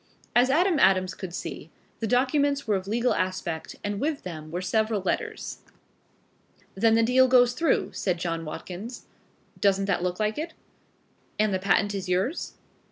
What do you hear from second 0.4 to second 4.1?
Adam Adams could see, the documents were of legal aspect and